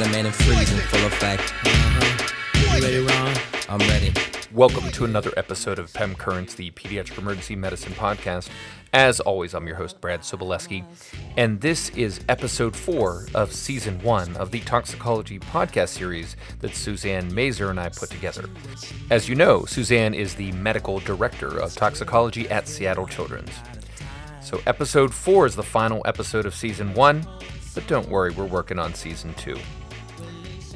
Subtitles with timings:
[0.00, 1.52] Got a man in freeze in full effect.
[1.62, 2.74] Uh-huh.
[2.74, 3.36] You ready, Ron?
[3.68, 4.14] I'm ready.
[4.50, 8.48] Welcome to another episode of PEM Currents, the Pediatric Emergency Medicine Podcast.
[8.94, 10.86] As always, I'm your host, Brad Sobolewski,
[11.36, 17.30] and this is episode four of season one of the Toxicology podcast series that Suzanne
[17.32, 18.48] Mazor and I put together.
[19.10, 23.52] As you know, Suzanne is the medical director of toxicology at Seattle Children's.
[24.42, 27.26] So, episode four is the final episode of season one,
[27.74, 29.58] but don't worry, we're working on season two.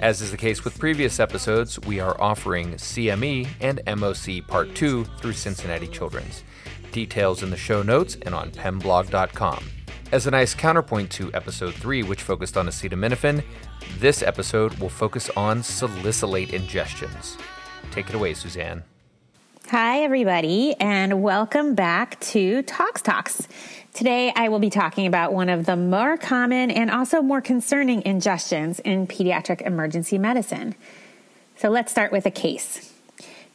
[0.00, 5.04] As is the case with previous episodes, we are offering CME and MOC Part 2
[5.04, 6.42] through Cincinnati Children's.
[6.90, 9.64] Details in the show notes and on pemblog.com.
[10.10, 13.44] As a nice counterpoint to episode 3, which focused on acetaminophen,
[13.98, 17.38] this episode will focus on salicylate ingestions.
[17.90, 18.82] Take it away, Suzanne.
[19.76, 23.48] Hi, everybody, and welcome back to Tox Talks.
[23.92, 28.00] Today, I will be talking about one of the more common and also more concerning
[28.02, 30.76] ingestions in pediatric emergency medicine.
[31.56, 32.93] So, let's start with a case.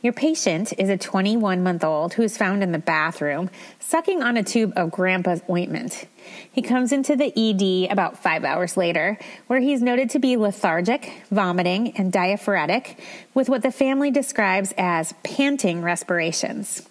[0.02, 4.38] Your patient is a 21 month old who is found in the bathroom sucking on
[4.38, 6.08] a tube of grandpa's ointment.
[6.50, 11.12] He comes into the ED about five hours later, where he's noted to be lethargic,
[11.30, 12.98] vomiting, and diaphoretic,
[13.34, 16.88] with what the family describes as panting respirations.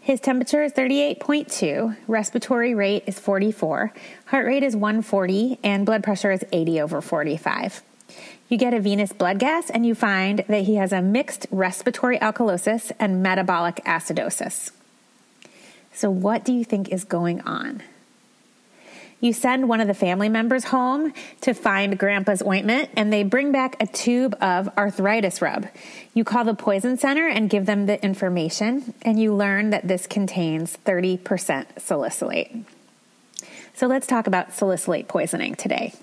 [0.00, 3.92] His temperature is 38.2, respiratory rate is 44,
[4.26, 7.82] heart rate is 140, and blood pressure is 80 over 45.
[8.48, 12.18] You get a venous blood gas and you find that he has a mixed respiratory
[12.18, 14.70] alkalosis and metabolic acidosis.
[15.92, 17.82] So, what do you think is going on?
[19.20, 23.50] You send one of the family members home to find grandpa's ointment, and they bring
[23.50, 25.66] back a tube of arthritis rub.
[26.14, 30.06] You call the poison center and give them the information, and you learn that this
[30.06, 32.64] contains 30% salicylate.
[33.74, 35.94] So let's talk about salicylate poisoning today.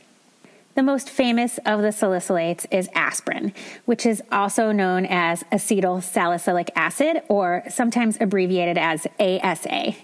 [0.75, 3.53] The most famous of the salicylates is aspirin,
[3.86, 9.96] which is also known as acetyl salicylic acid, or sometimes abbreviated as ASA.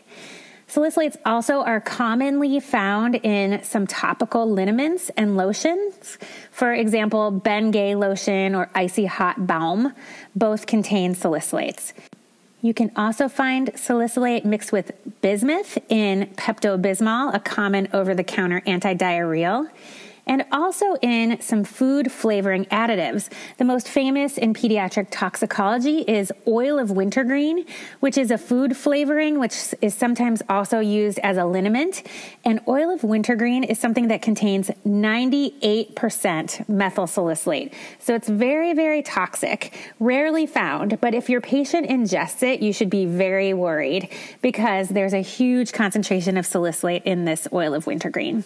[0.70, 6.18] Salicylates also are commonly found in some topical liniments and lotions.
[6.52, 9.94] For example, Bengay lotion or icy hot balm
[10.38, 11.92] both contain salicylates.
[12.62, 18.24] You can also find salicylate mixed with bismuth in Pepto Bismol, a common over the
[18.24, 19.70] counter antidiarrheal
[20.26, 23.30] and also in some food flavoring additives.
[23.58, 27.66] The most famous in pediatric toxicology is oil of wintergreen,
[28.00, 32.04] which is a food flavoring, which is sometimes also used as a liniment.
[32.46, 37.74] And oil of wintergreen is something that contains 98% methyl salicylate.
[38.00, 41.00] So it's very, very toxic, rarely found.
[41.02, 44.10] But if your patient ingests it, you should be very worried
[44.42, 48.46] because there's a huge concentration of salicylate in this oil of wintergreen.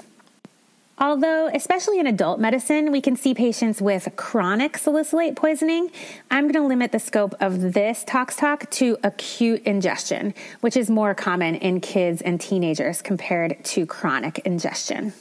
[0.97, 5.91] Although, especially in adult medicine, we can see patients with chronic salicylate poisoning,
[6.31, 10.89] I'm going to limit the scope of this Tox Talk to acute ingestion, which is
[10.89, 15.11] more common in kids and teenagers compared to chronic ingestion.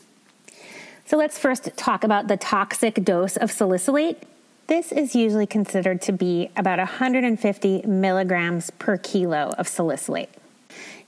[1.07, 4.23] So let's first talk about the toxic dose of salicylate.
[4.69, 10.31] This is usually considered to be about 150 milligrams per kilo of salicylate.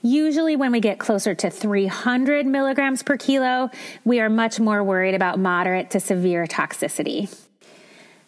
[0.01, 3.69] Usually, when we get closer to 300 milligrams per kilo,
[4.05, 7.35] we are much more worried about moderate to severe toxicity.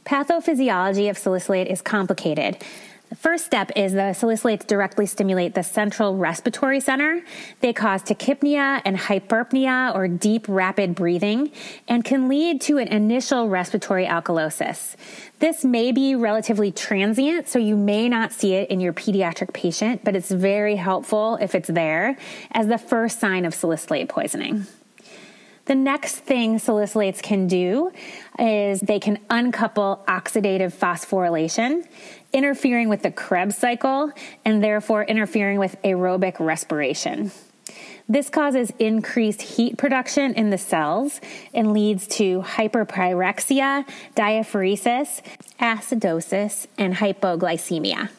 [0.05, 2.63] Pathophysiology of salicylate is complicated.
[3.09, 7.23] The first step is the salicylates directly stimulate the central respiratory center.
[7.59, 11.51] They cause tachypnea and hyperpnea or deep rapid breathing
[11.87, 14.95] and can lead to an initial respiratory alkalosis.
[15.39, 20.03] This may be relatively transient, so you may not see it in your pediatric patient,
[20.03, 22.15] but it's very helpful if it's there
[22.51, 24.67] as the first sign of salicylate poisoning.
[25.69, 27.91] The next thing salicylates can do
[28.39, 31.87] is they can uncouple oxidative phosphorylation,
[32.33, 34.11] interfering with the Krebs cycle
[34.43, 37.31] and therefore interfering with aerobic respiration.
[38.07, 41.21] This causes increased heat production in the cells
[41.53, 45.21] and leads to hyperpyrexia, diaphoresis,
[45.59, 48.09] acidosis, and hypoglycemia.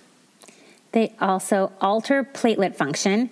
[0.92, 3.28] They also alter platelet function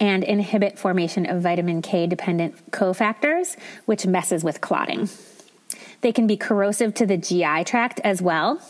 [0.00, 5.08] and inhibit formation of vitamin K dependent cofactors, which messes with clotting.
[6.00, 8.60] They can be corrosive to the GI tract as well,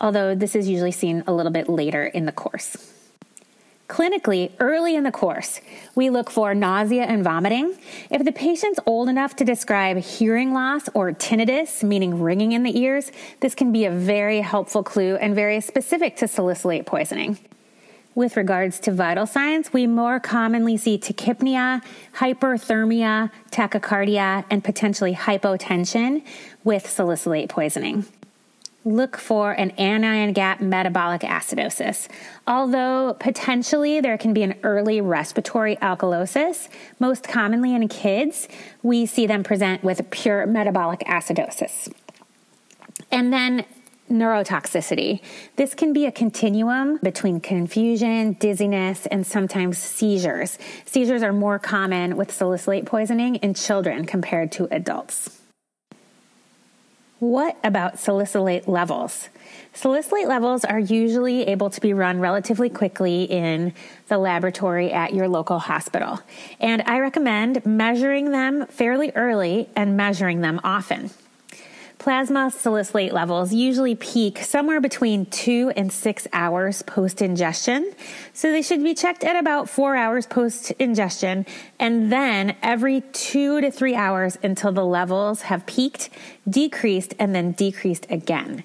[0.00, 2.92] although this is usually seen a little bit later in the course.
[3.88, 5.60] Clinically, early in the course,
[5.94, 7.76] we look for nausea and vomiting.
[8.10, 12.78] If the patient's old enough to describe hearing loss or tinnitus, meaning ringing in the
[12.78, 17.38] ears, this can be a very helpful clue and very specific to salicylate poisoning.
[18.14, 21.82] With regards to vital signs, we more commonly see tachypnea,
[22.16, 26.22] hyperthermia, tachycardia, and potentially hypotension
[26.62, 28.04] with salicylate poisoning.
[28.84, 32.08] Look for an anion gap metabolic acidosis.
[32.46, 36.68] Although potentially there can be an early respiratory alkalosis,
[36.98, 38.48] most commonly in kids,
[38.82, 41.90] we see them present with pure metabolic acidosis.
[43.10, 43.64] And then
[44.12, 45.20] neurotoxicity.
[45.56, 50.58] This can be a continuum between confusion, dizziness, and sometimes seizures.
[50.84, 55.40] Seizures are more common with salicylate poisoning in children compared to adults.
[57.22, 59.28] What about salicylate levels?
[59.72, 63.74] Salicylate levels are usually able to be run relatively quickly in
[64.08, 66.18] the laboratory at your local hospital.
[66.58, 71.10] And I recommend measuring them fairly early and measuring them often.
[72.02, 77.94] Plasma salicylate levels usually peak somewhere between two and six hours post ingestion.
[78.32, 81.46] So they should be checked at about four hours post ingestion
[81.78, 86.10] and then every two to three hours until the levels have peaked,
[86.48, 88.64] decreased, and then decreased again.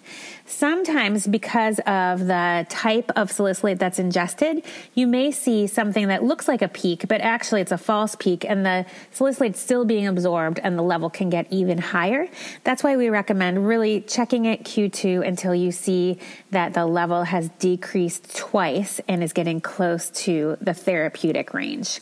[0.50, 4.64] Sometimes, because of the type of salicylate that's ingested,
[4.94, 8.46] you may see something that looks like a peak, but actually it's a false peak,
[8.46, 12.30] and the salicylate's still being absorbed, and the level can get even higher.
[12.64, 16.18] That's why we recommend really checking it Q2 until you see
[16.52, 22.00] that the level has decreased twice and is getting close to the therapeutic range.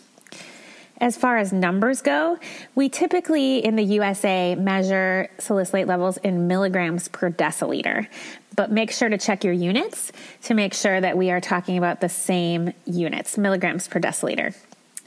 [1.02, 2.40] As far as numbers go,
[2.74, 8.08] we typically in the USA measure salicylate levels in milligrams per deciliter,
[8.56, 10.14] but make sure to check your units
[10.44, 14.56] to make sure that we are talking about the same units, milligrams per deciliter.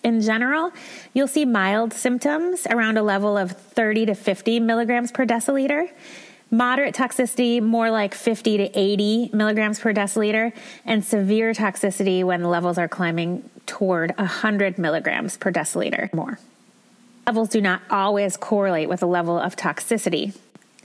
[0.05, 0.73] In general,
[1.14, 5.91] you'll see mild symptoms around a level of 30 to 50 milligrams per deciliter.
[6.50, 10.52] Moderate toxicity, more like 50 to 80 milligrams per deciliter,
[10.86, 16.38] and severe toxicity when levels are climbing toward 100 milligrams per deciliter more.
[17.26, 20.34] Levels do not always correlate with a level of toxicity,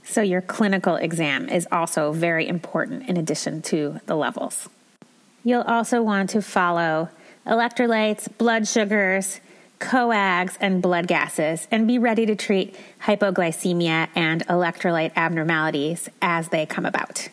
[0.04, 4.68] so your clinical exam is also very important in addition to the levels.
[5.44, 7.08] You'll also want to follow
[7.46, 9.40] electrolytes, blood sugars,
[9.84, 16.64] coags, and blood gases, and be ready to treat hypoglycemia and electrolyte abnormalities as they
[16.64, 17.28] come about.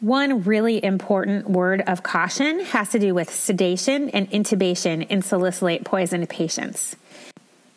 [0.00, 5.84] One really important word of caution has to do with sedation and intubation in salicylate
[5.84, 6.96] poisoned patients.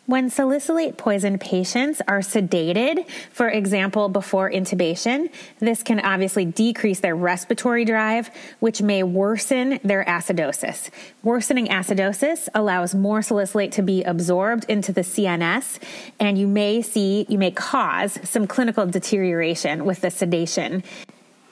[0.06, 7.16] When salicylate poisoned patients are sedated, for example, before intubation, this can obviously decrease their
[7.16, 8.30] respiratory drive,
[8.60, 10.90] which may worsen their acidosis.
[11.24, 15.80] Worsening acidosis allows more salicylate to be absorbed into the CNS,
[16.20, 20.84] and you may see, you may cause some clinical deterioration with the sedation.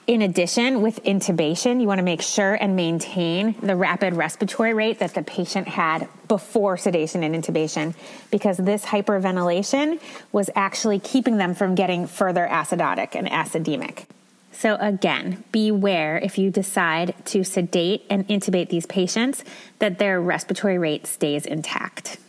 [0.07, 4.99] In addition, with intubation, you want to make sure and maintain the rapid respiratory rate
[4.99, 7.95] that the patient had before sedation and intubation
[8.29, 9.99] because this hyperventilation
[10.31, 14.05] was actually keeping them from getting further acidotic and acidemic.
[14.51, 19.43] So, again, beware if you decide to sedate and intubate these patients
[19.79, 22.19] that their respiratory rate stays intact.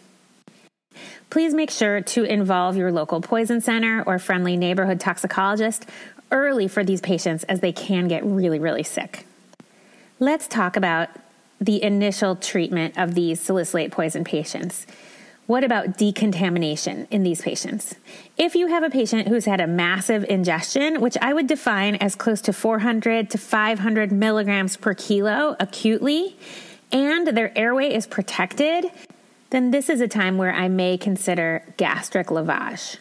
[1.29, 5.85] Please make sure to involve your local poison center or friendly neighborhood toxicologist
[6.37, 9.27] early for these patients as they can get really, really sick.
[10.19, 11.09] Let's talk about
[11.61, 14.87] the initial treatment of these salicylate poison patients.
[15.47, 17.95] What about decontamination in these patients?
[18.37, 22.15] If you have a patient who's had a massive ingestion, which I would define as
[22.15, 26.37] close to 400 to 500 milligrams per kilo acutely,
[26.93, 28.87] and their airway is protected,
[29.51, 32.99] then this is a time where I may consider gastric lavage.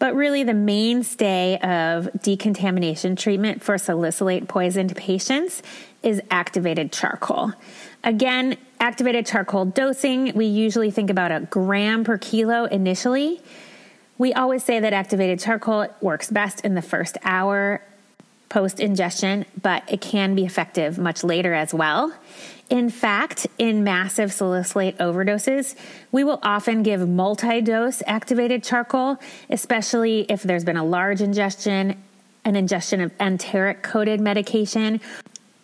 [0.00, 5.62] But really, the mainstay of decontamination treatment for salicylate poisoned patients
[6.02, 7.52] is activated charcoal.
[8.02, 13.42] Again, activated charcoal dosing, we usually think about a gram per kilo initially.
[14.16, 17.82] We always say that activated charcoal works best in the first hour
[18.50, 22.12] post ingestion, but it can be effective much later as well.
[22.68, 25.74] In fact, in massive salicylate overdoses,
[26.12, 32.00] we will often give multi dose activated charcoal, especially if there's been a large ingestion,
[32.44, 35.00] an ingestion of enteric coated medication,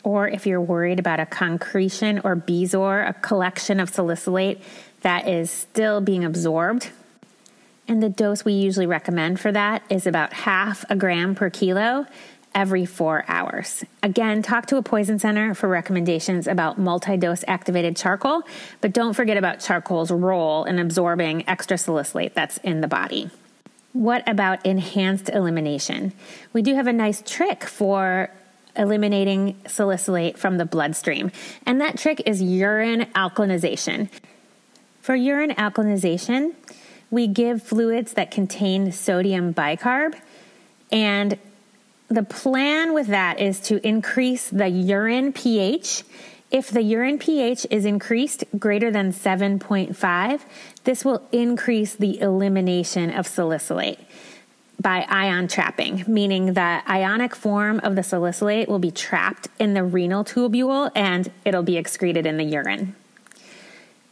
[0.03, 4.61] or if you're worried about a concretion or bezoar, a collection of salicylate
[5.03, 6.91] that is still being absorbed.
[7.89, 12.07] And the dose we usually recommend for that is about half a gram per kilo
[12.57, 13.85] every four hours.
[14.03, 18.43] Again, talk to a poison center for recommendations about multi dose activated charcoal,
[18.81, 23.31] but don't forget about charcoal's role in absorbing extra salicylate that's in the body.
[23.93, 26.15] What about enhanced elimination?
[26.55, 28.31] We do have a nice trick for
[28.75, 31.31] eliminating salicylate from the bloodstream.
[31.67, 34.09] And that trick is urine alkalinization.
[35.03, 36.55] For urine alkalinization,
[37.11, 40.19] we give fluids that contain sodium bicarb.
[40.91, 41.39] And
[42.09, 46.05] the plan with that is to increase the urine pH.
[46.51, 50.41] If the urine pH is increased greater than 7.5,
[50.85, 53.99] this will increase the elimination of salicylate
[54.81, 59.83] by ion trapping, meaning the ionic form of the salicylate will be trapped in the
[59.83, 62.95] renal tubule and it'll be excreted in the urine.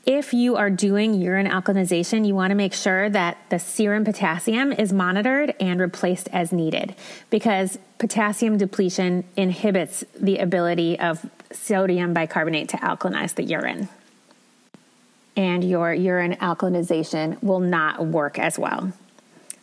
[0.07, 4.71] If you are doing urine alkalinization, you want to make sure that the serum potassium
[4.71, 6.95] is monitored and replaced as needed
[7.31, 13.89] because potassium depletion inhibits the ability of sodium bicarbonate to alkalinize the urine.
[15.37, 18.93] And your urine alkalinization will not work as well.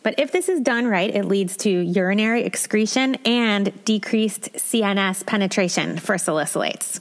[0.02, 5.98] But if this is done right, it leads to urinary excretion and decreased CNS penetration
[5.98, 7.00] for salicylates.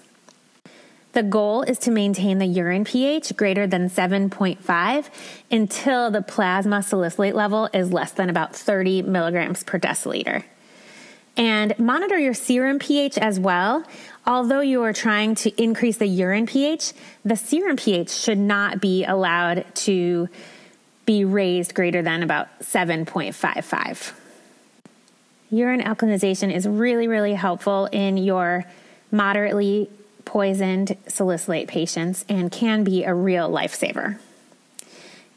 [1.13, 5.09] The goal is to maintain the urine pH greater than 7.5
[5.51, 10.43] until the plasma salicylate level is less than about 30 milligrams per deciliter.
[11.35, 13.83] And monitor your serum pH as well.
[14.25, 16.93] Although you are trying to increase the urine pH,
[17.25, 20.29] the serum pH should not be allowed to
[21.05, 24.13] be raised greater than about 7.55.
[25.49, 28.65] Urine alkalinization is really, really helpful in your
[29.11, 29.89] moderately
[30.25, 34.17] poisoned salicylate patients and can be a real lifesaver.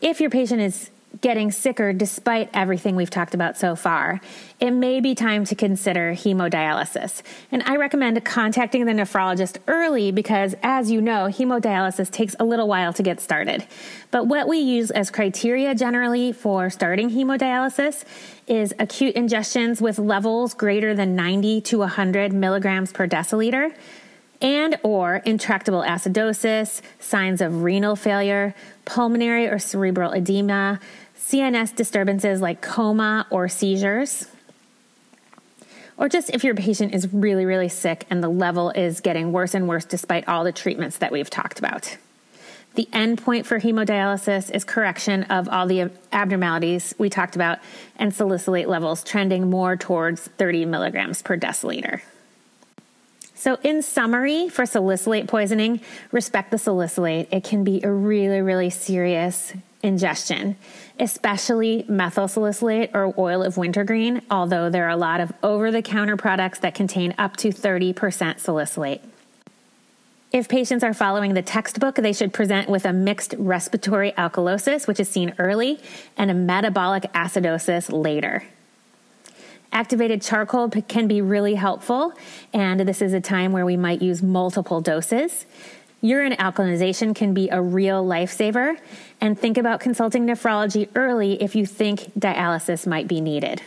[0.01, 4.21] If your patient is getting sicker despite everything we've talked about so far,
[4.61, 7.23] it may be time to consider hemodialysis.
[7.53, 12.69] And I recommend contacting the nephrologist early because, as you know, hemodialysis takes a little
[12.69, 13.67] while to get started.
[14.11, 18.05] But what we use as criteria generally for starting hemodialysis
[18.47, 23.75] is acute ingestions with levels greater than 90 to 100 milligrams per deciliter
[24.45, 30.79] and or intractable acidosis, signs of renal failure, pulmonary or cerebral edema,
[31.19, 34.29] CNS disturbances like coma or seizures,
[35.97, 39.55] or just if your patient is really, really sick and the level is getting worse
[39.55, 41.97] and worse despite all the treatments that we've talked about.
[42.75, 47.61] The endpoint for hemodialysis is correction of all the abnormalities we talked about
[47.97, 52.03] and salicylate levels trending more towards 30 milligrams per deciliter.
[53.45, 55.83] So, in summary, for salicylate poisoning,
[56.13, 57.29] respect the salicylate.
[57.31, 60.57] It can be a really, really serious ingestion,
[60.99, 65.83] especially methyl salicylate or oil of wintergreen, although there are a lot of over the
[65.83, 69.03] counter products that contain up to 30% salicylate.
[70.33, 74.99] If patients are following the textbook, they should present with a mixed respiratory alkalosis, which
[74.99, 75.81] is seen early,
[76.17, 78.45] and a metabolic acidosis later.
[79.75, 82.13] Activated charcoal can be really helpful,
[82.53, 85.47] and this is a time where we might use multiple doses.
[86.01, 88.79] Urine alkalinization can be a real lifesaver,
[89.21, 93.63] and think about consulting nephrology early if you think dialysis might be needed.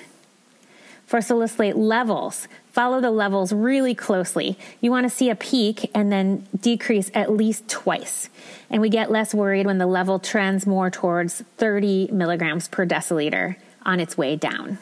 [1.06, 4.58] For salicylate levels, follow the levels really closely.
[4.80, 8.30] You want to see a peak and then decrease at least twice.
[8.70, 13.58] And we get less worried when the level trends more towards 30 milligrams per deciliter
[13.86, 14.78] on its way down.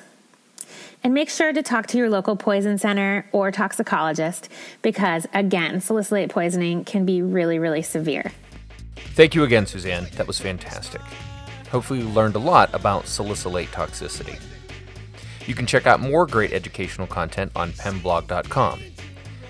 [1.04, 4.50] And make sure to talk to your local poison center or toxicologist
[4.82, 8.32] because, again, salicylate poisoning can be really, really severe.
[8.96, 10.08] Thank you again, Suzanne.
[10.16, 11.02] That was fantastic.
[11.72, 14.40] Hopefully, you learned a lot about salicylate toxicity.
[15.48, 18.80] You can check out more great educational content on pemblog.com.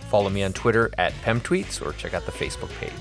[0.10, 2.92] Follow me on Twitter at pemtweets or check out the Facebook page.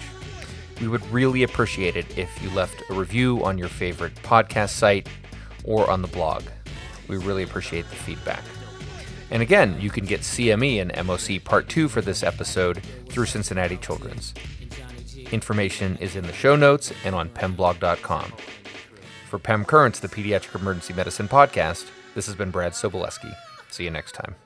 [0.81, 5.09] We would really appreciate it if you left a review on your favorite podcast site
[5.65, 6.43] or on the blog.
[7.09, 8.43] We really appreciate the feedback.
[9.31, 13.77] And again, you can get CME and MOC Part 2 for this episode through Cincinnati
[13.77, 14.35] Children's.
[15.33, 18.33] Information is in the show notes and on pemblog.com.
[19.29, 23.35] For Pem Currents, the Pediatric Emergency Medicine Podcast, this has been Brad Sobolewski.
[23.71, 24.37] See you next time.